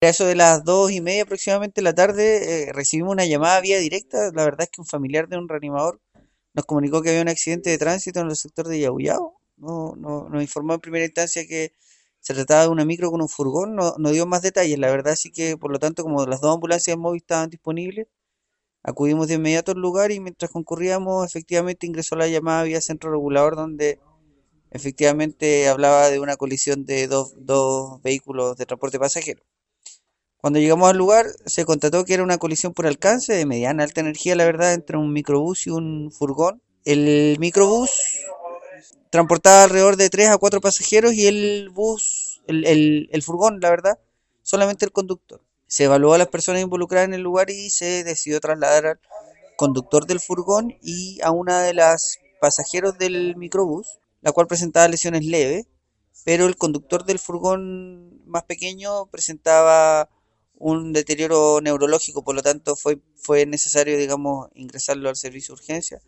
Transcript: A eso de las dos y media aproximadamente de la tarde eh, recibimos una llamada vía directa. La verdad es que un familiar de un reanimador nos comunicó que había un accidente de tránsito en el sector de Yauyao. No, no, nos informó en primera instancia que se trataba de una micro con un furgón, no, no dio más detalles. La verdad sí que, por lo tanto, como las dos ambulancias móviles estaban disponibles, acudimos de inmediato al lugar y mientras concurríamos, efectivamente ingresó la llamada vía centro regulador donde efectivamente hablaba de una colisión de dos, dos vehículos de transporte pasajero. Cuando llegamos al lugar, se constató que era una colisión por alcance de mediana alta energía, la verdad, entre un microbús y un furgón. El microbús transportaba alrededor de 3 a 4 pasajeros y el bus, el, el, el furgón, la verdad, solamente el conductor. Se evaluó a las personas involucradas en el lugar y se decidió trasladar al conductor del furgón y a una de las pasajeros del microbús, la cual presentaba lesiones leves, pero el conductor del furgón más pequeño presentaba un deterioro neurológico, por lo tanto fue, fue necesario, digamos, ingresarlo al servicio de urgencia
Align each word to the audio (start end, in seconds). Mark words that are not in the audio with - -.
A 0.00 0.08
eso 0.08 0.26
de 0.26 0.36
las 0.36 0.64
dos 0.64 0.92
y 0.92 1.00
media 1.00 1.24
aproximadamente 1.24 1.80
de 1.80 1.84
la 1.84 1.92
tarde 1.94 2.68
eh, 2.68 2.72
recibimos 2.72 3.12
una 3.12 3.26
llamada 3.26 3.60
vía 3.60 3.78
directa. 3.78 4.30
La 4.32 4.44
verdad 4.44 4.62
es 4.62 4.70
que 4.70 4.80
un 4.80 4.86
familiar 4.86 5.28
de 5.28 5.36
un 5.38 5.48
reanimador 5.48 6.00
nos 6.54 6.66
comunicó 6.66 7.02
que 7.02 7.10
había 7.10 7.22
un 7.22 7.28
accidente 7.28 7.70
de 7.70 7.78
tránsito 7.78 8.20
en 8.20 8.28
el 8.28 8.36
sector 8.36 8.68
de 8.68 8.80
Yauyao. 8.80 9.40
No, 9.56 9.94
no, 9.96 10.28
nos 10.28 10.42
informó 10.42 10.74
en 10.74 10.80
primera 10.80 11.04
instancia 11.04 11.46
que 11.48 11.72
se 12.20 12.34
trataba 12.34 12.62
de 12.62 12.68
una 12.68 12.84
micro 12.84 13.10
con 13.10 13.22
un 13.22 13.28
furgón, 13.28 13.74
no, 13.74 13.94
no 13.98 14.10
dio 14.10 14.26
más 14.26 14.42
detalles. 14.42 14.78
La 14.78 14.90
verdad 14.90 15.16
sí 15.16 15.32
que, 15.32 15.56
por 15.56 15.72
lo 15.72 15.78
tanto, 15.80 16.04
como 16.04 16.24
las 16.26 16.40
dos 16.40 16.54
ambulancias 16.54 16.96
móviles 16.96 17.22
estaban 17.24 17.50
disponibles, 17.50 18.06
acudimos 18.82 19.28
de 19.28 19.34
inmediato 19.34 19.72
al 19.72 19.78
lugar 19.80 20.12
y 20.12 20.20
mientras 20.20 20.50
concurríamos, 20.52 21.26
efectivamente 21.26 21.86
ingresó 21.86 22.16
la 22.16 22.28
llamada 22.28 22.64
vía 22.64 22.80
centro 22.80 23.10
regulador 23.12 23.56
donde 23.56 24.00
efectivamente 24.70 25.68
hablaba 25.68 26.10
de 26.10 26.20
una 26.20 26.36
colisión 26.36 26.84
de 26.86 27.08
dos, 27.08 27.34
dos 27.38 28.02
vehículos 28.02 28.56
de 28.56 28.66
transporte 28.66 28.98
pasajero. 29.00 29.42
Cuando 30.40 30.60
llegamos 30.60 30.88
al 30.88 30.96
lugar, 30.96 31.26
se 31.46 31.64
constató 31.64 32.04
que 32.04 32.14
era 32.14 32.22
una 32.22 32.38
colisión 32.38 32.72
por 32.72 32.86
alcance 32.86 33.32
de 33.32 33.44
mediana 33.44 33.82
alta 33.82 34.00
energía, 34.00 34.36
la 34.36 34.44
verdad, 34.44 34.72
entre 34.72 34.96
un 34.96 35.12
microbús 35.12 35.66
y 35.66 35.70
un 35.70 36.12
furgón. 36.12 36.62
El 36.84 37.36
microbús 37.40 37.90
transportaba 39.10 39.64
alrededor 39.64 39.96
de 39.96 40.08
3 40.10 40.28
a 40.28 40.38
4 40.38 40.60
pasajeros 40.60 41.12
y 41.14 41.26
el 41.26 41.70
bus, 41.70 42.40
el, 42.46 42.64
el, 42.66 43.08
el 43.10 43.22
furgón, 43.24 43.58
la 43.60 43.70
verdad, 43.70 43.98
solamente 44.42 44.84
el 44.84 44.92
conductor. 44.92 45.42
Se 45.66 45.84
evaluó 45.84 46.14
a 46.14 46.18
las 46.18 46.28
personas 46.28 46.62
involucradas 46.62 47.08
en 47.08 47.14
el 47.14 47.22
lugar 47.22 47.50
y 47.50 47.70
se 47.70 48.04
decidió 48.04 48.38
trasladar 48.38 48.86
al 48.86 49.00
conductor 49.56 50.06
del 50.06 50.20
furgón 50.20 50.78
y 50.80 51.20
a 51.22 51.32
una 51.32 51.62
de 51.62 51.74
las 51.74 52.18
pasajeros 52.40 52.96
del 52.96 53.34
microbús, 53.34 53.98
la 54.20 54.30
cual 54.30 54.46
presentaba 54.46 54.86
lesiones 54.86 55.24
leves, 55.24 55.66
pero 56.24 56.46
el 56.46 56.56
conductor 56.56 57.04
del 57.04 57.18
furgón 57.18 58.24
más 58.24 58.44
pequeño 58.44 59.06
presentaba 59.06 60.08
un 60.58 60.92
deterioro 60.92 61.60
neurológico, 61.60 62.22
por 62.24 62.34
lo 62.34 62.42
tanto 62.42 62.76
fue, 62.76 63.00
fue 63.16 63.46
necesario, 63.46 63.96
digamos, 63.96 64.48
ingresarlo 64.54 65.08
al 65.08 65.16
servicio 65.16 65.54
de 65.54 65.60
urgencia 65.60 66.02